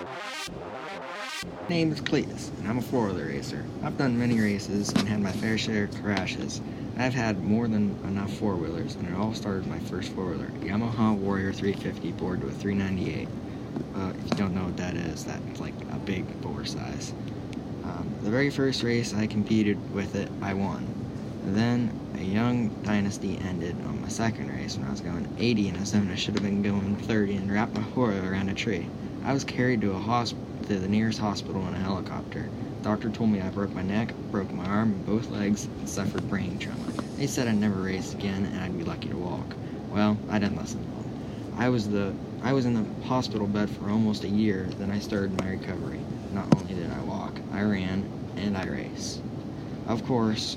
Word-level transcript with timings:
My 0.00 1.68
name 1.68 1.92
is 1.92 2.00
Cletus, 2.00 2.56
and 2.58 2.68
I'm 2.68 2.78
a 2.78 2.82
four-wheeler 2.82 3.26
racer. 3.26 3.64
I've 3.82 3.98
done 3.98 4.18
many 4.18 4.40
races 4.40 4.88
and 4.90 5.06
had 5.06 5.20
my 5.20 5.32
fair 5.32 5.58
share 5.58 5.84
of 5.84 6.02
crashes. 6.02 6.62
I've 6.96 7.12
had 7.12 7.44
more 7.44 7.68
than 7.68 7.98
enough 8.04 8.32
four-wheelers, 8.34 8.94
and 8.94 9.06
it 9.06 9.14
all 9.14 9.34
started 9.34 9.66
with 9.66 9.68
my 9.68 9.78
first 9.90 10.12
four-wheeler, 10.12 10.48
Yamaha 10.60 11.14
Warrior 11.14 11.52
350 11.52 12.12
bored 12.12 12.42
with 12.42 12.58
398. 12.60 13.28
Uh, 13.94 14.12
if 14.18 14.30
you 14.30 14.36
don't 14.36 14.54
know 14.54 14.64
what 14.64 14.76
that 14.78 14.94
is, 14.96 15.24
that's 15.24 15.60
like 15.60 15.74
a 15.92 15.98
big 15.98 16.24
bore 16.40 16.64
size. 16.64 17.12
Um, 17.84 18.14
the 18.22 18.30
very 18.30 18.48
first 18.48 18.82
race 18.82 19.14
I 19.14 19.26
competed 19.26 19.92
with 19.94 20.14
it, 20.14 20.30
I 20.40 20.54
won. 20.54 20.86
Then 21.44 21.90
a 22.18 22.22
young 22.22 22.68
dynasty 22.84 23.38
ended 23.38 23.76
on 23.86 24.00
my 24.00 24.08
second 24.08 24.48
race 24.48 24.76
when 24.76 24.86
I 24.86 24.90
was 24.90 25.00
going 25.00 25.28
80 25.38 25.68
in 25.68 25.76
a 25.76 25.84
zone 25.84 26.10
I 26.10 26.14
should 26.14 26.34
have 26.34 26.42
been 26.42 26.62
going 26.62 26.96
30 26.96 27.36
and 27.36 27.52
wrapped 27.52 27.74
my 27.74 27.82
four-wheeler 27.94 28.30
around 28.30 28.48
a 28.48 28.54
tree. 28.54 28.86
I 29.22 29.34
was 29.34 29.44
carried 29.44 29.82
to 29.82 29.92
a 29.92 30.24
to 30.66 30.78
the 30.78 30.88
nearest 30.88 31.18
hospital 31.18 31.66
in 31.68 31.74
a 31.74 31.78
helicopter. 31.78 32.48
The 32.78 32.84
Doctor 32.84 33.10
told 33.10 33.30
me 33.30 33.40
I 33.40 33.50
broke 33.50 33.74
my 33.74 33.82
neck, 33.82 34.14
broke 34.30 34.52
my 34.52 34.64
arm, 34.64 34.92
and 34.92 35.04
both 35.04 35.30
legs, 35.30 35.66
and 35.66 35.88
suffered 35.88 36.28
brain 36.30 36.58
trauma. 36.58 36.90
They 37.16 37.26
said 37.26 37.46
I'd 37.46 37.56
never 37.56 37.82
race 37.82 38.14
again 38.14 38.46
and 38.46 38.62
I'd 38.62 38.78
be 38.78 38.84
lucky 38.84 39.10
to 39.10 39.16
walk. 39.16 39.54
Well, 39.90 40.16
I 40.30 40.38
didn't 40.38 40.56
listen 40.56 40.82
to. 40.82 41.60
I 41.60 41.68
was 41.68 41.88
the 41.88 42.14
I 42.42 42.54
was 42.54 42.64
in 42.64 42.72
the 42.72 43.06
hospital 43.06 43.46
bed 43.46 43.68
for 43.68 43.90
almost 43.90 44.24
a 44.24 44.28
year, 44.28 44.68
then 44.78 44.90
I 44.90 44.98
started 44.98 45.38
my 45.38 45.50
recovery. 45.50 46.00
Not 46.32 46.46
only 46.56 46.72
did 46.72 46.90
I 46.90 47.00
walk, 47.02 47.38
I 47.52 47.60
ran 47.60 48.08
and 48.36 48.56
I 48.56 48.64
raced. 48.64 49.20
Of 49.86 50.06
course, 50.06 50.56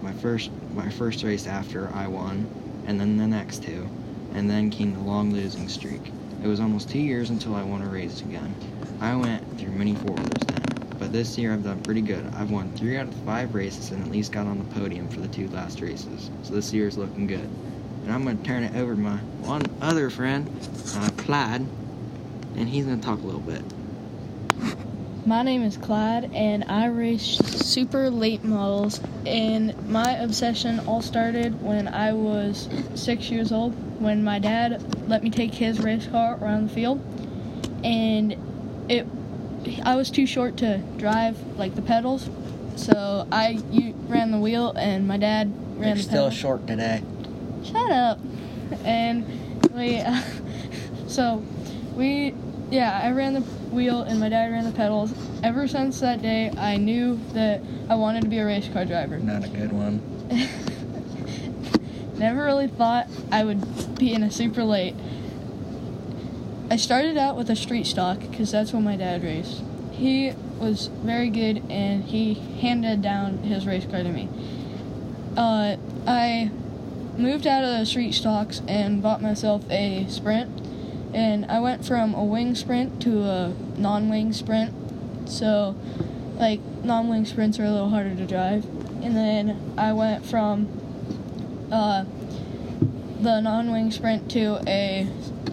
my 0.00 0.12
first 0.12 0.50
my 0.74 0.88
first 0.88 1.24
race 1.24 1.46
after 1.46 1.90
I 1.92 2.06
won, 2.06 2.46
and 2.86 2.98
then 2.98 3.18
the 3.18 3.26
next 3.26 3.64
two, 3.64 3.86
and 4.34 4.48
then 4.48 4.70
came 4.70 4.94
the 4.94 5.00
long 5.00 5.30
losing 5.32 5.68
streak. 5.68 6.10
It 6.42 6.48
was 6.48 6.58
almost 6.58 6.90
two 6.90 6.98
years 6.98 7.30
until 7.30 7.54
I 7.54 7.62
won 7.62 7.82
a 7.82 7.86
race 7.86 8.20
again. 8.20 8.52
I 9.00 9.14
went 9.14 9.60
through 9.60 9.70
many 9.70 9.94
four-wheelers 9.94 10.42
then, 10.46 10.96
but 10.98 11.12
this 11.12 11.38
year 11.38 11.52
I've 11.52 11.62
done 11.62 11.80
pretty 11.82 12.00
good. 12.00 12.26
I've 12.34 12.50
won 12.50 12.72
three 12.72 12.96
out 12.96 13.06
of 13.06 13.14
five 13.24 13.54
races 13.54 13.92
and 13.92 14.02
at 14.02 14.10
least 14.10 14.32
got 14.32 14.46
on 14.46 14.58
the 14.58 14.74
podium 14.74 15.08
for 15.08 15.20
the 15.20 15.28
two 15.28 15.48
last 15.48 15.80
races. 15.80 16.30
So 16.42 16.54
this 16.54 16.72
year 16.72 16.88
is 16.88 16.98
looking 16.98 17.28
good. 17.28 17.48
And 18.02 18.12
I'm 18.12 18.24
going 18.24 18.38
to 18.38 18.44
turn 18.44 18.64
it 18.64 18.74
over 18.74 18.94
to 18.94 19.00
my 19.00 19.16
one 19.42 19.62
other 19.80 20.10
friend, 20.10 20.50
uh, 20.96 21.10
Clyde, 21.16 21.64
and 22.56 22.68
he's 22.68 22.86
going 22.86 22.98
to 22.98 23.06
talk 23.06 23.20
a 23.20 23.26
little 23.26 23.40
bit. 23.40 23.62
My 25.24 25.42
name 25.44 25.62
is 25.62 25.76
Clyde, 25.76 26.32
and 26.34 26.64
I 26.64 26.86
race 26.86 27.22
super 27.22 28.10
late 28.10 28.42
models. 28.42 29.00
And 29.24 29.88
my 29.88 30.14
obsession 30.14 30.80
all 30.80 31.00
started 31.00 31.62
when 31.62 31.86
I 31.86 32.12
was 32.12 32.68
six 32.96 33.30
years 33.30 33.52
old, 33.52 33.72
when 34.00 34.24
my 34.24 34.40
dad 34.40 35.08
let 35.08 35.22
me 35.22 35.30
take 35.30 35.54
his 35.54 35.78
race 35.78 36.08
car 36.08 36.38
around 36.42 36.68
the 36.68 36.74
field, 36.74 37.00
and 37.84 38.36
it 38.88 39.06
I 39.84 39.94
was 39.94 40.10
too 40.10 40.26
short 40.26 40.56
to 40.56 40.78
drive 40.96 41.38
like 41.56 41.76
the 41.76 41.82
pedals, 41.82 42.28
so 42.74 43.28
I 43.30 43.60
you, 43.70 43.94
ran 44.08 44.32
the 44.32 44.38
wheel, 44.38 44.72
and 44.72 45.06
my 45.06 45.18
dad 45.18 45.52
ran 45.76 45.88
You're 45.90 45.96
the 45.98 46.02
still 46.02 46.14
pedals. 46.24 46.34
short 46.34 46.66
today. 46.66 47.00
Shut 47.62 47.92
up. 47.92 48.18
And 48.84 49.24
we, 49.72 50.00
uh, 50.00 50.20
so 51.06 51.44
we, 51.94 52.34
yeah, 52.72 53.00
I 53.04 53.12
ran 53.12 53.34
the 53.34 53.44
wheel 53.72 54.02
and 54.02 54.20
my 54.20 54.28
dad 54.28 54.52
ran 54.52 54.64
the 54.64 54.72
pedals. 54.72 55.14
Ever 55.42 55.66
since 55.66 56.00
that 56.00 56.22
day, 56.22 56.50
I 56.56 56.76
knew 56.76 57.18
that 57.32 57.60
I 57.88 57.94
wanted 57.94 58.22
to 58.22 58.28
be 58.28 58.38
a 58.38 58.46
race 58.46 58.68
car 58.68 58.84
driver. 58.84 59.18
Not 59.18 59.44
a 59.44 59.48
good 59.48 59.72
one. 59.72 60.00
Never 62.18 62.44
really 62.44 62.68
thought 62.68 63.08
I 63.30 63.44
would 63.44 63.98
be 63.98 64.12
in 64.12 64.22
a 64.22 64.30
super 64.30 64.62
late. 64.62 64.94
I 66.70 66.76
started 66.76 67.16
out 67.16 67.36
with 67.36 67.50
a 67.50 67.56
street 67.56 67.86
stock 67.86 68.20
because 68.20 68.52
that's 68.52 68.72
what 68.72 68.82
my 68.82 68.96
dad 68.96 69.22
raced. 69.22 69.62
He 69.92 70.32
was 70.58 70.86
very 70.86 71.28
good 71.28 71.62
and 71.68 72.04
he 72.04 72.34
handed 72.34 73.02
down 73.02 73.38
his 73.38 73.66
race 73.66 73.84
car 73.84 74.02
to 74.02 74.08
me. 74.08 74.28
Uh, 75.36 75.76
I 76.06 76.50
moved 77.18 77.46
out 77.46 77.64
of 77.64 77.78
the 77.78 77.84
street 77.84 78.12
stocks 78.12 78.62
and 78.66 79.02
bought 79.02 79.20
myself 79.20 79.68
a 79.70 80.06
sprint. 80.08 80.61
And 81.14 81.46
I 81.46 81.60
went 81.60 81.84
from 81.84 82.14
a 82.14 82.24
wing 82.24 82.54
sprint 82.54 83.02
to 83.02 83.22
a 83.22 83.54
non 83.76 84.08
wing 84.08 84.32
sprint. 84.32 84.72
So, 85.28 85.76
like, 86.36 86.60
non 86.82 87.08
wing 87.08 87.24
sprints 87.24 87.58
are 87.58 87.64
a 87.64 87.70
little 87.70 87.90
harder 87.90 88.14
to 88.14 88.26
drive. 88.26 88.64
And 89.02 89.16
then 89.16 89.74
I 89.76 89.92
went 89.92 90.24
from 90.24 90.68
uh, 91.70 92.04
the 93.20 93.40
non 93.40 93.70
wing 93.70 93.90
sprint 93.90 94.30
to 94.32 94.62
a 94.66 95.08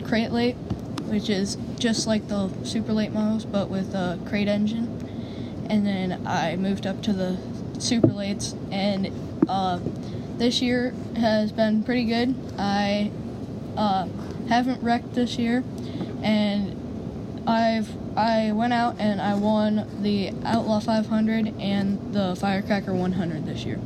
crate 0.06 0.32
late, 0.32 0.56
which 1.06 1.30
is 1.30 1.58
just 1.78 2.08
like 2.08 2.28
the 2.28 2.50
super 2.64 2.94
late 2.94 3.12
models 3.12 3.46
but 3.46 3.70
with 3.70 3.94
a 3.94 4.20
crate 4.26 4.48
engine. 4.48 4.88
And 5.70 5.86
then 5.86 6.26
I 6.26 6.56
moved 6.56 6.88
up 6.88 7.02
to 7.04 7.14
the 7.14 7.38
super 7.80 8.08
lates, 8.08 8.56
and 8.72 9.12
uh, 9.48 9.80
this 10.38 10.62
year 10.62 10.94
has 11.16 11.52
been 11.52 11.84
pretty 11.84 12.06
good. 12.06 12.36
I 12.58 13.12
uh, 13.78 14.08
haven't 14.50 14.84
wrecked 14.84 15.14
this 15.14 15.38
year, 15.38 15.64
and 16.22 16.76
I've 17.48 17.90
I 18.18 18.52
went 18.52 18.74
out 18.74 18.96
and 19.00 19.22
I 19.22 19.36
won 19.36 19.88
the 20.02 20.34
Outlaw 20.44 20.80
500 20.80 21.54
and 21.60 22.14
the 22.14 22.36
Firecracker 22.36 22.94
100 22.94 23.46
this 23.46 23.64
year, 23.64 23.80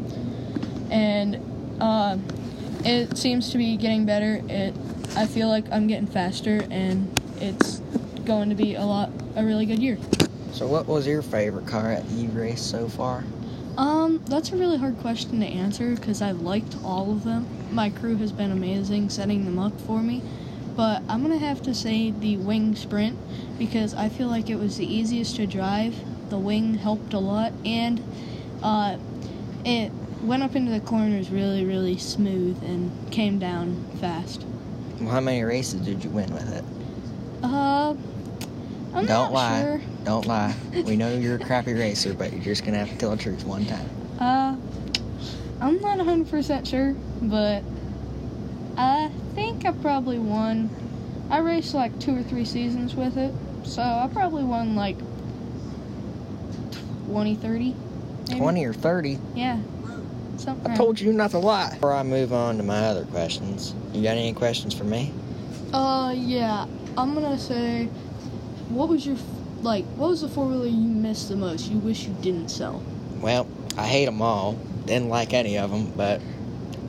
and 0.90 1.78
uh, 1.80 2.18
it 2.84 3.18
seems 3.18 3.52
to 3.52 3.58
be 3.58 3.78
getting 3.78 4.06
better. 4.06 4.42
It 4.50 4.74
I 5.16 5.28
feel 5.28 5.50
like 5.50 5.66
I'm 5.72 5.88
getting 5.88 6.08
faster, 6.08 6.66
and 6.72 7.08
it's 7.40 7.80
going 8.26 8.50
to 8.50 8.56
be 8.56 8.76
a 8.76 8.84
lot 8.84 9.12
a 9.36 9.44
really 9.44 9.66
good 9.66 9.80
year. 9.80 9.98
So, 10.54 10.66
what 10.66 10.88
was 10.88 11.06
your 11.06 11.22
favorite 11.22 11.68
car 11.68 11.96
that 11.96 12.06
you've 12.12 12.36
raced 12.36 12.70
so 12.70 12.88
far? 12.88 13.24
Um, 13.78 14.24
that's 14.28 14.52
a 14.52 14.56
really 14.56 14.78
hard 14.78 15.00
question 15.00 15.40
to 15.40 15.46
answer 15.48 15.96
because 15.96 16.22
I've 16.22 16.42
liked 16.42 16.76
all 16.84 17.12
of 17.12 17.24
them. 17.24 17.48
My 17.72 17.90
crew 17.90 18.16
has 18.18 18.32
been 18.32 18.52
amazing 18.52 19.10
setting 19.10 19.46
them 19.46 19.58
up 19.58 19.80
for 19.82 20.02
me. 20.02 20.22
But 20.76 21.04
I'm 21.08 21.22
gonna 21.22 21.38
have 21.38 21.62
to 21.64 21.74
say 21.74 22.12
the 22.12 22.38
wing 22.38 22.76
sprint 22.76 23.18
because 23.60 23.94
I 23.94 24.10
feel 24.10 24.28
like 24.28 24.50
it 24.50 24.56
was 24.56 24.78
the 24.78 24.86
easiest 24.92 25.36
to 25.36 25.46
drive. 25.46 25.96
The 26.30 26.38
wing 26.38 26.76
helped 26.76 27.14
a 27.14 27.20
lot, 27.20 27.54
and 27.64 28.02
uh, 28.64 28.98
it 29.66 29.92
went 30.24 30.42
up 30.42 30.56
into 30.56 30.72
the 30.72 30.80
corners 30.80 31.30
really, 31.30 31.64
really 31.64 31.98
smooth 31.98 32.64
and 32.64 32.92
came 33.12 33.38
down 33.38 33.86
fast. 34.00 34.46
Well, 35.00 35.12
how 35.12 35.20
many 35.20 35.44
races 35.44 35.82
did 35.82 36.04
you 36.04 36.10
win 36.10 36.34
with 36.34 36.52
it? 36.52 36.64
Uh, 37.44 37.96
I'm 38.94 39.06
Don't 39.06 39.08
not 39.08 39.34
lie. 39.34 39.62
sure. 39.62 39.82
Don't 40.06 40.26
lie. 40.26 40.56
We 40.86 40.96
know 40.96 41.16
you're 41.16 41.36
a 41.36 41.40
crappy 41.40 41.74
racer, 41.74 42.14
but 42.14 42.32
you're 42.32 42.42
just 42.42 42.66
gonna 42.66 42.78
have 42.80 42.90
to 42.90 42.98
tell 42.98 43.12
the 43.12 43.18
truth 43.18 43.46
one 43.46 43.66
time. 43.66 43.90
Uh, 44.20 44.56
I'm 45.62 45.80
not 45.82 45.98
100% 46.00 46.68
sure, 46.68 46.96
but 47.22 47.64
I 48.78 49.12
think 49.64 49.78
I 49.78 49.82
probably 49.82 50.20
won. 50.20 50.70
I 51.30 51.40
raced 51.40 51.74
like 51.74 51.98
two 52.00 52.18
or 52.18 52.24
three 52.24 52.46
seasons 52.46 52.96
with 52.96 53.18
it, 53.18 53.34
so 53.64 53.82
I 53.82 54.10
probably 54.12 54.44
won 54.44 54.76
like 54.76 54.98
20, 57.08 57.36
30. 57.36 57.76
maybe. 58.28 58.40
20 58.40 58.66
or 58.66 58.74
30. 58.74 59.20
Yeah. 59.36 59.60
Something 60.38 60.72
I 60.72 60.76
told 60.76 61.00
you 61.00 61.14
not 61.14 61.32
to 61.32 61.40
lie. 61.40 61.72
Before 61.76 61.94
I 61.94 62.04
move 62.04 62.34
on 62.34 62.58
to 62.58 62.64
my 62.64 62.80
other 62.80 63.06
questions, 63.06 63.74
you 63.94 64.04
got 64.04 64.18
any 64.18 64.34
questions 64.34 64.74
for 64.74 64.84
me? 64.84 65.14
Uh, 65.72 66.14
yeah. 66.16 66.66
I'm 66.98 67.14
gonna 67.14 67.40
say, 67.40 67.86
what 68.70 68.90
was 68.90 69.06
your, 69.06 69.16
like, 69.62 69.86
what 69.96 70.10
was 70.10 70.22
the 70.22 70.28
four 70.28 70.48
wheeler 70.48 70.66
you 70.66 70.76
missed 70.76 71.30
the 71.30 71.36
most? 71.36 71.70
You 71.70 71.78
wish 71.78 72.06
you 72.06 72.14
didn't 72.22 72.50
sell? 72.50 72.84
Well, 73.22 73.48
I 73.78 73.88
hate 73.88 74.06
them 74.06 74.22
all. 74.22 74.54
Didn't 74.86 75.10
like 75.10 75.34
any 75.34 75.58
of 75.58 75.72
them, 75.72 75.92
but 75.96 76.22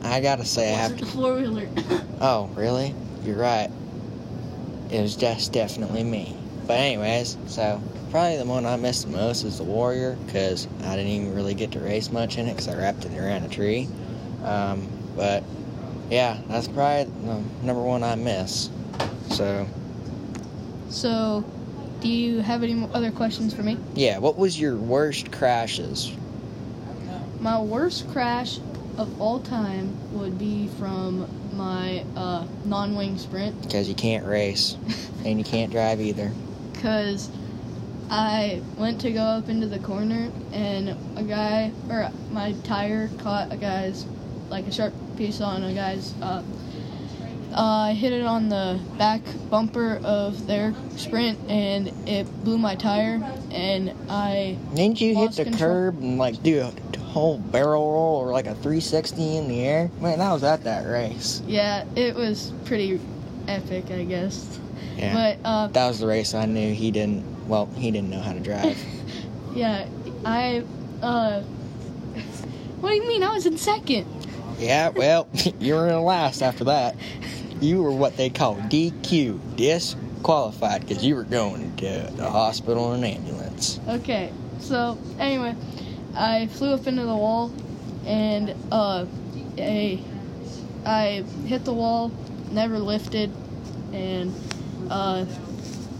I 0.05 0.21
gotta 0.21 0.45
say 0.45 0.73
I 0.73 0.77
have 0.77 0.97
to. 0.99 1.05
the 1.05 1.11
four 1.11 1.35
wheeler? 1.35 1.69
Oh, 2.21 2.51
really? 2.55 2.95
You're 3.25 3.37
right. 3.37 3.71
It 4.91 5.01
was 5.01 5.17
just 5.17 5.53
definitely 5.53 6.05
me. 6.05 6.37
But 6.67 6.75
anyways, 6.79 7.37
so 7.47 7.83
probably 8.11 8.37
the 8.37 8.45
one 8.45 8.65
I 8.67 8.77
missed 8.77 9.07
the 9.11 9.17
most 9.17 9.45
is 9.45 9.59
the 9.59 9.65
Warrior 9.65 10.17
because 10.27 10.69
I 10.85 10.97
didn't 10.97 11.11
even 11.11 11.35
really 11.35 11.55
get 11.55 11.73
to 11.73 11.81
race 11.81 12.11
much 12.13 12.39
in 12.39 12.47
it 12.47 12.53
because 12.53 12.69
I 12.69 12.77
wrapped 12.77 13.05
it 13.05 13.19
around 13.19 13.45
a 13.45 13.49
tree. 13.49 13.89
Um, 14.45 14.89
but 15.17 15.43
yeah, 16.11 16.39
that's 16.49 16.69
probably 16.69 17.05
the 17.05 17.43
number 17.63 17.83
one 17.83 18.03
I 18.03 18.15
miss. 18.15 18.71
So 19.31 19.67
so, 20.91 21.45
do 22.01 22.09
you 22.09 22.39
have 22.39 22.63
any 22.63 22.89
other 22.95 23.11
questions 23.11 23.53
for 23.53 23.63
me? 23.65 23.77
yeah, 23.95 24.19
what 24.19 24.37
was 24.39 24.61
your 24.61 24.77
worst 24.77 25.33
crashes? 25.33 26.13
My 27.41 27.61
worst 27.61 28.09
crash 28.11 28.61
of 28.99 29.21
all 29.21 29.41
time 29.41 29.97
would 30.13 30.39
be 30.39 30.69
from 30.79 31.27
my 31.57 32.05
uh, 32.17 32.47
non-wing 32.65 33.17
sprint 33.19 33.61
Because 33.63 33.89
you 33.89 33.95
can't 33.95 34.25
race 34.27 34.77
and 35.25 35.39
you 35.39 35.45
can't 35.45 35.71
drive 35.73 36.01
either. 36.01 36.33
because 36.73 37.31
I 38.11 38.61
went 38.77 39.01
to 39.03 39.11
go 39.13 39.23
up 39.23 39.49
into 39.49 39.67
the 39.67 39.79
corner 39.79 40.31
and 40.53 40.97
a 41.17 41.23
guy 41.23 41.73
or 41.89 42.11
my 42.31 42.53
tire 42.65 43.09
caught 43.19 43.53
a 43.53 43.57
guy's 43.57 44.05
like 44.51 44.67
a 44.67 44.73
sharp 44.73 44.93
piece 45.17 45.41
on 45.41 45.63
a 45.65 45.73
guy's 45.73 46.13
uh, 46.21 46.43
Uh, 47.53 47.91
I 47.91 47.93
hit 47.95 48.13
it 48.13 48.27
on 48.27 48.49
the 48.49 48.81
back 48.99 49.23
bumper 49.49 50.01
of 50.05 50.47
their 50.49 50.75
sprint 50.97 51.39
and 51.49 51.89
it 52.09 52.27
blew 52.45 52.59
my 52.59 52.75
tire 52.75 53.23
and 53.53 53.93
I 54.11 54.59
Didn't 54.75 55.01
you 55.01 55.15
hit 55.15 55.33
the 55.33 55.45
control. 55.45 55.71
curb 55.71 56.03
and 56.03 56.19
like 56.19 56.43
do 56.43 56.61
a 56.61 56.73
whole 57.15 57.39
barrel 57.39 57.93
roll 57.93 58.17
or 58.17 58.33
like 58.33 58.47
a 58.47 58.55
360 58.57 59.37
in 59.37 59.49
the 59.49 59.61
air? 59.65 59.89
Man, 60.01 60.21
I 60.21 60.33
was 60.33 60.43
at 60.43 60.65
that 60.65 60.85
race. 60.85 61.41
yeah, 61.47 61.85
it 61.95 62.15
was 62.17 62.53
pretty 62.65 63.01
epic, 63.47 63.91
I 63.91 64.03
guess. 64.03 64.59
Yeah. 64.97 65.15
But 65.15 65.49
uh, 65.49 65.67
that 65.69 65.87
was 65.89 66.01
the 66.01 66.07
race 66.09 66.35
I 66.35 66.45
knew 66.47 66.75
he 66.75 66.91
didn't. 66.91 67.25
Well, 67.49 67.67
he 67.77 67.91
didn't 67.93 68.11
know 68.11 68.21
how 68.21 68.33
to 68.33 68.41
drive. 68.41 68.77
yeah, 69.55 69.87
I 70.25 70.65
uh, 71.03 71.43
what 72.81 72.91
do 72.91 72.97
you 72.97 73.07
mean? 73.07 73.23
I 73.23 73.33
was 73.33 73.47
in 73.47 73.59
second. 73.59 74.07
yeah. 74.59 74.89
Well, 74.89 75.29
you 75.61 75.75
were 75.75 75.89
in 75.89 76.01
last 76.03 76.43
after 76.43 76.65
that. 76.65 76.97
You 77.61 77.83
were 77.83 77.93
what 77.93 78.17
they 78.17 78.29
call 78.31 78.57
DQ, 78.57 79.57
disqualified, 79.57 80.81
because 80.87 81.05
you 81.05 81.15
were 81.15 81.25
going 81.25 81.77
to 81.77 82.11
the 82.17 82.29
hospital 82.29 82.93
in 82.95 83.05
an 83.05 83.11
ambulance. 83.17 83.79
Okay, 83.89 84.33
so 84.59 84.99
anyway, 85.19 85.55
I 86.17 86.47
flew 86.47 86.75
up 86.75 86.87
into 86.87 87.05
the 87.05 87.17
wall, 87.17 87.53
and 88.07 88.55
uh, 88.71 89.07
a, 89.59 90.03
I 90.87 91.25
hit 91.47 91.65
the 91.65 91.73
wall, 91.73 92.13
never 92.51 92.79
lifted, 92.79 93.31
and 93.93 94.35
uh, 94.91 95.25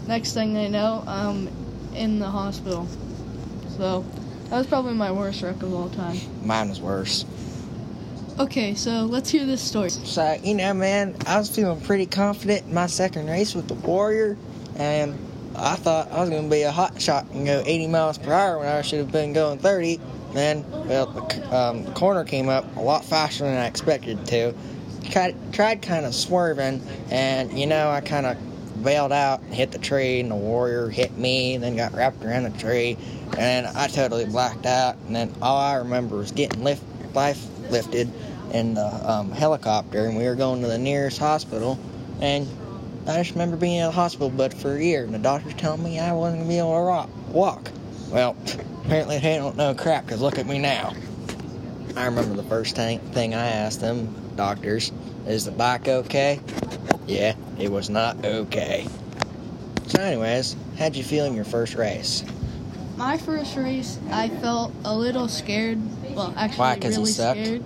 next 0.07 0.33
thing 0.33 0.57
I 0.57 0.67
know, 0.67 1.03
I'm 1.07 1.49
in 1.93 2.19
the 2.19 2.27
hospital. 2.29 2.87
So 3.77 4.05
that 4.49 4.57
was 4.57 4.67
probably 4.67 4.93
my 4.93 5.11
worst 5.11 5.41
wreck 5.41 5.61
of 5.63 5.73
all 5.73 5.89
time. 5.89 6.17
Mine 6.43 6.69
was 6.69 6.79
worse. 6.79 7.25
Okay, 8.37 8.75
so 8.75 9.05
let's 9.05 9.29
hear 9.29 9.45
this 9.45 9.61
story. 9.61 9.89
So, 9.89 10.37
you 10.43 10.55
know, 10.55 10.73
man, 10.73 11.15
I 11.25 11.37
was 11.37 11.49
feeling 11.49 11.79
pretty 11.81 12.05
confident 12.05 12.65
in 12.65 12.73
my 12.73 12.87
second 12.87 13.29
race 13.29 13.55
with 13.55 13.67
the 13.69 13.75
Warrior, 13.75 14.37
and 14.75 15.17
I 15.57 15.75
thought 15.75 16.11
I 16.11 16.21
was 16.21 16.29
going 16.29 16.43
to 16.43 16.49
be 16.49 16.63
a 16.63 16.71
hot 16.71 17.01
shot 17.01 17.25
and 17.31 17.45
go 17.45 17.63
80 17.65 17.87
miles 17.87 18.17
per 18.17 18.33
hour 18.33 18.59
when 18.59 18.67
I 18.67 18.81
should 18.81 18.99
have 18.99 19.11
been 19.11 19.33
going 19.33 19.59
30. 19.59 19.99
Then, 20.33 20.65
well, 20.87 21.07
the 21.07 21.55
um, 21.55 21.93
corner 21.93 22.23
came 22.25 22.49
up 22.49 22.75
a 22.75 22.81
lot 22.81 23.05
faster 23.05 23.45
than 23.45 23.55
I 23.55 23.67
expected 23.67 24.25
to. 24.27 24.53
Tried, 25.09 25.35
tried 25.53 25.81
kind 25.81 26.05
of 26.05 26.13
swerving, 26.13 26.81
and, 27.09 27.57
you 27.57 27.67
know, 27.67 27.89
I 27.89 28.01
kind 28.01 28.25
of 28.25 28.83
bailed 28.83 29.11
out 29.11 29.41
hit 29.43 29.71
the 29.71 29.79
tree, 29.79 30.19
and 30.19 30.29
the 30.29 30.35
Warrior 30.35 30.89
hit 30.89 31.17
me, 31.17 31.55
and 31.55 31.63
then 31.63 31.75
got 31.75 31.93
wrapped 31.93 32.23
around 32.23 32.43
the 32.43 32.57
tree, 32.57 32.97
and 33.37 33.65
I 33.67 33.87
totally 33.87 34.25
blacked 34.25 34.65
out. 34.65 34.97
And 35.07 35.15
then 35.15 35.33
all 35.41 35.57
I 35.57 35.75
remember 35.75 36.17
was 36.17 36.31
getting 36.31 36.63
lift, 36.63 36.83
life 37.13 37.45
lifted 37.69 38.11
in 38.51 38.73
the 38.73 39.11
um, 39.11 39.31
helicopter, 39.31 40.05
and 40.05 40.17
we 40.17 40.25
were 40.25 40.35
going 40.35 40.61
to 40.61 40.67
the 40.67 40.77
nearest 40.77 41.17
hospital. 41.17 41.79
And 42.21 42.47
I 43.07 43.17
just 43.17 43.31
remember 43.31 43.55
being 43.55 43.75
in 43.75 43.85
the 43.85 43.91
hospital 43.91 44.31
bed 44.31 44.53
for 44.53 44.75
a 44.75 44.83
year, 44.83 45.03
and 45.03 45.13
the 45.13 45.19
doctors 45.19 45.53
telling 45.53 45.83
me 45.83 45.99
I 45.99 46.11
wasn't 46.11 46.41
gonna 46.41 46.49
be 46.49 46.57
able 46.57 46.75
to 46.75 46.81
rock, 46.81 47.09
walk. 47.29 47.71
Well, 48.09 48.35
apparently 48.83 49.19
they 49.19 49.37
don't 49.37 49.55
know 49.55 49.75
crap, 49.75 50.07
cause 50.07 50.21
look 50.21 50.39
at 50.39 50.47
me 50.47 50.57
now. 50.57 50.93
I 51.95 52.05
remember 52.05 52.35
the 52.35 52.47
first 52.49 52.75
thing, 52.75 52.99
thing 53.11 53.35
I 53.35 53.45
asked 53.45 53.79
them 53.79 54.13
doctors, 54.35 54.91
"Is 55.27 55.45
the 55.45 55.51
bike 55.51 55.87
okay?" 55.87 56.39
Yeah, 57.05 57.35
it 57.59 57.71
was 57.71 57.91
not 57.91 58.25
okay. 58.25 58.87
So, 59.87 60.01
anyways, 60.01 60.55
how'd 60.79 60.95
you 60.95 61.03
feel 61.03 61.25
in 61.25 61.35
your 61.35 61.45
first 61.45 61.75
race? 61.75 62.23
My 62.97 63.17
first 63.17 63.55
race, 63.55 63.99
I 64.09 64.29
felt 64.29 64.73
a 64.83 64.95
little 64.95 65.27
scared. 65.27 65.79
Well, 66.15 66.33
actually, 66.35 66.59
Why, 66.59 66.77
really 66.81 67.05
sucked? 67.05 67.45
scared. 67.45 67.63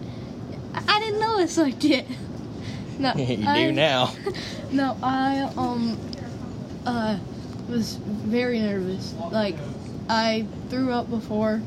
I 0.87 0.99
didn't 0.99 1.21
know 1.21 1.37
I 1.37 1.45
sucked 1.45 1.83
yet. 1.85 2.05
No, 2.99 3.13
you 3.15 3.47
I, 3.47 3.63
do 3.63 3.71
now. 3.71 4.13
No, 4.71 4.95
I 5.01 5.51
um 5.57 5.97
uh 6.85 7.17
was 7.67 7.95
very 7.95 8.59
nervous. 8.59 9.15
Like 9.31 9.55
I 10.07 10.45
threw 10.69 10.91
up 10.91 11.09
before 11.09 11.61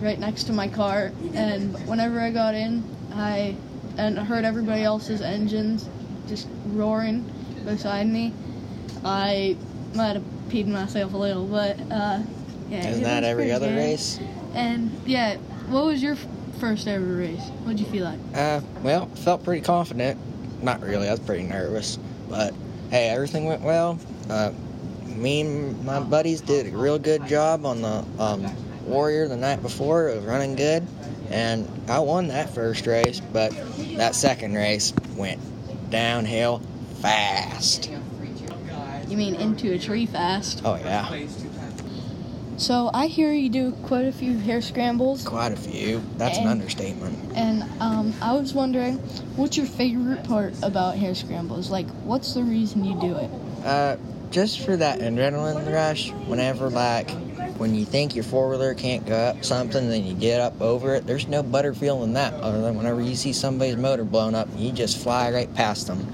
right 0.00 0.18
next 0.18 0.44
to 0.44 0.52
my 0.54 0.68
car 0.68 1.12
and 1.34 1.74
whenever 1.86 2.20
I 2.20 2.30
got 2.30 2.54
in 2.54 2.82
I 3.12 3.54
and 3.98 4.18
heard 4.18 4.46
everybody 4.46 4.82
else's 4.82 5.20
engines 5.20 5.88
just 6.26 6.48
roaring 6.68 7.30
beside 7.66 8.06
me. 8.06 8.32
I 9.04 9.58
might 9.94 10.14
have 10.14 10.24
peed 10.48 10.68
myself 10.68 11.12
a 11.12 11.16
little, 11.18 11.46
but 11.46 11.78
uh 11.90 12.22
yeah. 12.70 12.88
Isn't 12.88 13.02
that 13.02 13.24
every 13.24 13.52
other 13.52 13.68
good. 13.68 13.76
race? 13.76 14.18
And 14.54 14.90
yeah, 15.04 15.36
what 15.68 15.84
was 15.84 16.02
your 16.02 16.16
first 16.58 16.88
ever 16.88 17.04
race? 17.04 17.42
What'd 17.64 17.78
you 17.78 17.86
feel 17.86 18.04
like? 18.04 18.18
Uh, 18.34 18.60
well, 18.82 19.06
felt 19.06 19.44
pretty 19.44 19.60
confident. 19.60 20.18
Not 20.62 20.80
really, 20.80 21.08
I 21.08 21.10
was 21.10 21.20
pretty 21.20 21.42
nervous. 21.44 21.98
But 22.28 22.54
hey, 22.90 23.08
everything 23.08 23.44
went 23.46 23.62
well. 23.62 23.98
Uh, 24.30 24.52
me 25.04 25.42
and 25.42 25.84
my 25.84 26.00
buddies 26.00 26.40
did 26.40 26.72
a 26.72 26.76
real 26.76 26.98
good 26.98 27.26
job 27.26 27.66
on 27.66 27.82
the 27.82 28.04
um, 28.18 28.46
Warrior 28.86 29.28
the 29.28 29.36
night 29.36 29.62
before. 29.62 30.08
It 30.08 30.16
was 30.16 30.24
running 30.24 30.54
good. 30.54 30.86
And 31.30 31.68
I 31.88 31.98
won 32.00 32.28
that 32.28 32.50
first 32.50 32.86
race, 32.86 33.20
but 33.20 33.52
that 33.96 34.14
second 34.14 34.54
race 34.54 34.92
went 35.16 35.40
downhill 35.90 36.60
fast. 37.00 37.90
You 39.08 39.16
mean 39.16 39.34
into 39.34 39.72
a 39.72 39.78
tree 39.78 40.06
fast? 40.06 40.62
Oh, 40.64 40.76
yeah. 40.76 41.26
So 42.62 42.92
I 42.94 43.08
hear 43.08 43.32
you 43.32 43.48
do 43.48 43.72
quite 43.72 44.04
a 44.04 44.12
few 44.12 44.38
hare 44.38 44.62
scrambles, 44.62 45.24
Quite 45.24 45.50
a 45.50 45.56
few. 45.56 46.00
That's 46.16 46.38
an 46.38 46.46
understatement. 46.46 47.18
and 47.34 47.64
um, 47.80 48.14
I 48.22 48.34
was 48.34 48.54
wondering, 48.54 48.98
what's 49.34 49.56
your 49.56 49.66
favorite 49.66 50.22
part 50.22 50.54
about 50.62 50.94
hare 50.94 51.16
scrambles? 51.16 51.72
Like, 51.72 51.88
what's 52.04 52.34
the 52.34 52.44
reason 52.44 52.84
you 52.84 53.00
do 53.00 53.16
it? 53.16 53.30
Uh, 53.64 53.96
just 54.30 54.60
for 54.60 54.76
that 54.76 55.00
adrenaline 55.00 55.72
rush, 55.74 56.12
whenever 56.28 56.70
like 56.70 57.10
when 57.58 57.74
you 57.74 57.84
think 57.84 58.14
your 58.14 58.22
four 58.22 58.48
wheeler 58.48 58.74
can't 58.74 59.04
go 59.06 59.16
up 59.16 59.44
something, 59.44 59.88
then 59.88 60.06
you 60.06 60.14
get 60.14 60.40
up 60.40 60.60
over 60.60 60.94
it. 60.94 61.04
There's 61.04 61.26
no 61.26 61.42
better 61.42 61.74
feeling 61.74 62.00
than 62.00 62.12
that, 62.12 62.34
other 62.34 62.62
than 62.62 62.76
whenever 62.76 63.00
you 63.00 63.16
see 63.16 63.32
somebody's 63.32 63.76
motor 63.76 64.04
blown 64.04 64.36
up, 64.36 64.48
you 64.56 64.70
just 64.70 65.02
fly 65.02 65.32
right 65.32 65.52
past 65.56 65.88
them. 65.88 66.06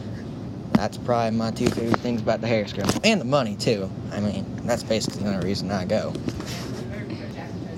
That's 0.79 0.97
probably 0.97 1.37
my 1.37 1.51
two 1.51 1.69
favorite 1.71 1.99
things 1.99 2.23
about 2.23 2.41
the 2.41 2.47
hare 2.47 2.65
scramble, 2.69 3.01
and 3.03 3.21
the 3.21 3.25
money 3.25 3.57
too. 3.57 3.91
I 4.13 4.21
mean, 4.21 4.47
that's 4.63 4.85
basically 4.85 5.25
the 5.25 5.35
only 5.35 5.45
reason 5.45 5.73
I 5.73 5.85
go. 5.85 6.13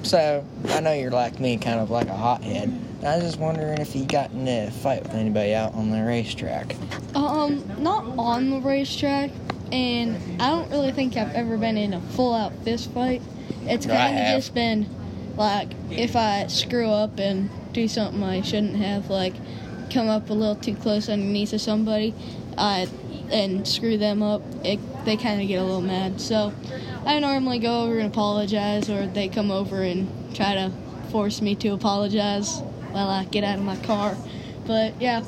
So 0.03 0.45
I 0.69 0.81
know 0.81 0.93
you're 0.93 1.11
like 1.11 1.41
me, 1.41 1.57
kind 1.57 1.81
of 1.81 1.91
like 1.91 2.09
a 2.09 2.15
hothead. 2.15 2.71
I 3.03 3.15
was 3.17 3.25
just 3.25 3.39
wondering 3.39 3.79
if 3.79 3.97
you 3.97 4.05
got 4.05 4.33
in 4.33 4.47
a 4.47 4.71
fight 4.71 5.03
with 5.05 5.15
anybody 5.15 5.55
out 5.55 5.73
on 5.73 5.91
the 5.91 6.05
racetrack. 6.05 6.77
Um, 7.15 7.65
not 7.83 8.05
on 8.19 8.51
the 8.51 8.61
racetrack, 8.61 9.31
and 9.73 10.19
I 10.39 10.51
don't 10.51 10.71
really 10.71 10.93
think 10.93 11.17
I've 11.17 11.35
ever 11.35 11.57
been 11.57 11.79
in 11.79 11.95
a 11.95 12.03
full-out 12.03 12.53
fist 12.65 12.91
fight. 12.91 13.23
It's 13.63 13.87
kind 13.87 14.19
of 14.19 14.27
just 14.37 14.53
been 14.53 14.87
like 15.39 15.71
if 15.91 16.17
I 16.17 16.49
screw 16.49 16.91
up 16.91 17.19
and 17.19 17.49
do 17.73 17.89
something 17.89 18.23
I 18.23 18.43
shouldn't 18.43 18.77
have, 18.77 19.09
like 19.09 19.33
come 19.91 20.09
up 20.09 20.29
a 20.29 20.35
little 20.35 20.55
too 20.55 20.75
close 20.77 21.09
underneath 21.09 21.55
of 21.55 21.63
somebody, 21.63 22.15
I 22.59 22.89
and 23.31 23.67
screw 23.67 23.97
them 23.97 24.23
up. 24.23 24.43
It, 24.65 24.81
they 25.05 25.17
kind 25.17 25.41
of 25.41 25.49
get 25.49 25.57
a 25.57 25.65
little 25.65 25.81
mad. 25.81 26.21
So 26.21 26.53
I 27.05 27.19
normally 27.21 27.59
go 27.59 27.85
over 27.85 27.99
and 27.99 28.09
apologize, 28.09 28.91
or 28.91 29.07
they 29.07 29.29
come 29.29 29.51
over 29.51 29.83
and 29.83 30.35
try 30.35 30.55
to 30.55 30.73
force 31.11 31.41
me 31.41 31.55
to 31.57 31.69
apologize 31.69 32.61
while 32.91 33.09
I 33.09 33.25
get 33.25 33.45
out 33.45 33.59
of 33.59 33.65
my 33.65 33.77
car. 33.77 34.17
But 34.67 35.01
yeah, 35.01 35.21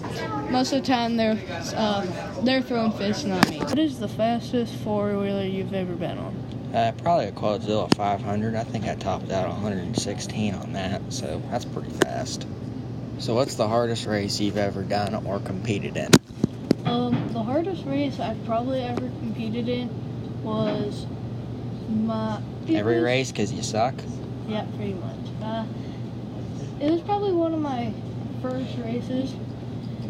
most 0.50 0.73
of 0.73 0.83
the 0.83 0.87
time 0.87 1.17
they're 1.17 1.41
uh, 1.75 2.41
they're 2.43 2.62
throwing 2.62 2.93
fists, 2.93 3.25
not 3.25 3.49
me. 3.50 3.59
What 3.59 3.79
is 3.79 3.99
the 3.99 4.09
fastest 4.09 4.75
four 4.76 5.19
wheeler 5.19 5.45
you've 5.45 5.75
ever 5.75 5.95
been 5.95 6.19
on? 6.19 6.37
Uh, 6.75 6.93
probably 7.02 7.26
a 7.26 7.33
Quadzilla 7.33 7.93
500. 7.95 8.55
I 8.55 8.64
think 8.64 8.87
I 8.87 8.95
topped 8.95 9.31
out 9.31 9.47
116 9.49 10.55
on 10.55 10.73
that, 10.73 11.02
so 11.12 11.43
that's 11.50 11.67
pretty 11.67 11.91
fast. 11.91 12.47
So, 13.19 13.35
what's 13.35 13.57
the 13.57 13.69
hardest 13.69 14.07
race 14.07 14.41
you've 14.41 14.57
ever 14.57 14.83
done 14.83 15.14
or 15.26 15.38
competed 15.38 15.97
in? 15.97 16.11
Um, 16.85 17.29
the 17.33 17.43
hardest 17.43 17.85
race 17.87 18.19
I've 18.19 18.45
probably 18.45 18.81
ever 18.83 19.01
competed 19.01 19.69
in 19.69 19.89
was 20.43 21.07
my 21.89 22.41
Every 22.69 22.97
was- 22.97 23.05
race 23.05 23.33
because 23.33 23.53
you 23.53 23.62
suck? 23.62 23.95
Yeah, 24.49 24.65
pretty 24.77 24.95
much. 24.95 25.17
Uh, 25.43 25.65
it 26.81 26.91
was 26.91 27.01
probably 27.03 27.33
one 27.33 27.55
of 27.55 27.61
my 27.61 27.93
first 28.41 28.77
races 28.79 29.35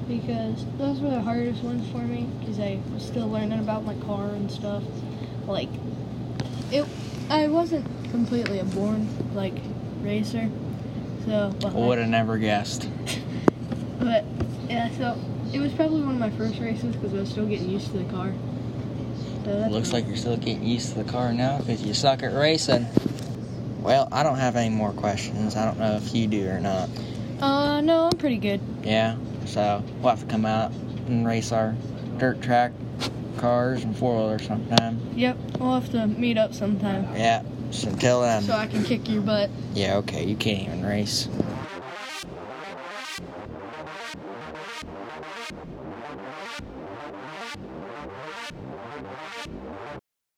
because 0.09 0.65
those 0.79 1.01
were 1.01 1.11
the 1.11 1.21
hardest 1.21 1.63
ones 1.63 1.89
for 1.91 1.99
me 1.99 2.29
because 2.41 2.59
I 2.59 2.79
was 2.95 3.05
still 3.05 3.29
learning 3.29 3.59
about 3.59 3.85
my 3.85 3.95
car 4.07 4.31
and 4.31 4.51
stuff. 4.51 4.83
Like, 5.47 5.69
it, 6.71 6.87
I 7.29 7.49
wasn't 7.49 7.87
completely 8.11 8.59
a 8.59 8.65
born 8.65 9.09
like 9.35 9.55
racer, 10.01 10.49
so 11.27 11.55
but, 11.61 11.73
Would 11.75 11.99
have 11.99 12.09
never 12.09 12.39
guessed. 12.39 12.89
but 14.01 14.25
yeah, 14.69 14.91
so 14.97 15.19
it 15.53 15.61
was 15.61 15.73
probably 15.73 16.01
one 16.03 16.15
of 16.15 16.21
my 16.21 16.31
first 16.31 16.59
races 16.61 16.95
because 16.97 17.13
I 17.15 17.19
was 17.19 17.31
still 17.31 17.47
getting 17.47 17.69
used 17.69 17.87
to 17.93 17.99
the 17.99 18.11
car. 18.13 18.33
So 19.45 19.69
Looks 19.71 19.93
like 19.93 20.07
you're 20.07 20.17
still 20.17 20.37
getting 20.37 20.65
used 20.65 20.93
to 20.93 21.03
the 21.03 21.11
car 21.11 21.33
now 21.33 21.59
because 21.59 21.83
you 21.83 21.95
suck 21.95 22.23
at 22.23 22.33
racing. 22.33 22.87
Well, 23.81 24.09
I 24.13 24.23
don't 24.23 24.39
have 24.39 24.55
any 24.57 24.71
more 24.75 24.93
questions. 24.93 25.57
I 25.57 25.65
don't 25.65 25.79
know 25.79 25.97
if 25.97 26.15
you 26.15 26.29
do 26.29 26.49
or 26.49 26.61
not. 26.61 26.89
Uh, 27.41 27.81
no, 27.81 28.05
I'm 28.05 28.19
pretty 28.19 28.39
good. 28.39 28.61
Yeah, 28.85 29.17
so 29.47 29.83
we'll 30.01 30.11
have 30.11 30.21
to 30.21 30.27
come 30.27 30.47
out 30.47 30.71
and 31.09 31.27
race 31.27 31.51
our 31.51 31.75
dirt 32.19 32.41
track 32.41 32.71
cars 33.39 33.83
and 33.83 33.97
four 33.97 34.17
wheelers 34.17 34.47
sometime. 34.47 35.01
Yep, 35.17 35.37
we'll 35.59 35.75
have 35.75 35.91
to 35.91 36.07
meet 36.07 36.39
up 36.39 36.55
sometime 36.55 37.09
Yeah. 37.17 37.43
So 37.73 37.89
until 37.89 38.21
then. 38.21 38.43
so 38.43 38.53
I 38.53 38.67
can 38.67 38.85
kick 38.85 39.09
your 39.09 39.23
butt. 39.23 39.51
Yeah, 39.75 39.97
okay, 39.97 40.25
you 40.25 40.37
can't 40.37 40.69
even 40.69 40.85
race. 40.85 41.29